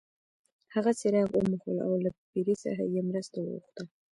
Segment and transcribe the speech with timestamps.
[0.73, 3.83] هغه څراغ وموښلو او له پیري څخه یې مرسته وغوښته.